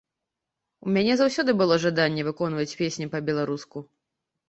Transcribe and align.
У 0.87 0.93
мяне 0.95 1.13
заўсёды 1.19 1.51
было 1.61 1.79
жаданне 1.85 2.27
выконваць 2.31 2.69
песні 2.83 3.13
па-беларуску. 3.15 3.89